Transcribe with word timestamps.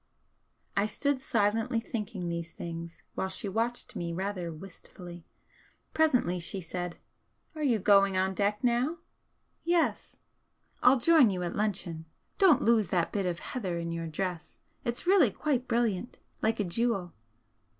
I 0.75 0.87
stood 0.87 1.21
silently 1.21 1.79
thinking 1.79 2.27
these 2.27 2.53
things, 2.53 3.03
while 3.13 3.29
she 3.29 3.47
watched 3.47 3.95
me 3.95 4.11
rather 4.13 4.51
wistfully. 4.51 5.27
Presently 5.93 6.39
she 6.39 6.59
said: 6.59 6.97
"Are 7.53 7.61
you 7.61 7.77
going 7.77 8.17
on 8.17 8.33
deck 8.33 8.63
now?" 8.63 8.97
"Yes." 9.61 10.15
"I'll 10.81 10.97
join 10.97 11.29
you 11.29 11.41
all 11.43 11.49
at 11.49 11.55
luncheon. 11.55 12.05
Don't 12.39 12.63
lose 12.63 12.87
that 12.87 13.11
bit 13.11 13.27
of 13.27 13.37
heather 13.37 13.77
in 13.77 13.91
your 13.91 14.07
dress, 14.07 14.59
it's 14.83 15.05
really 15.05 15.29
quite 15.29 15.67
brilliant 15.67 16.17
like 16.41 16.59
a 16.59 16.63
jewel." 16.63 17.13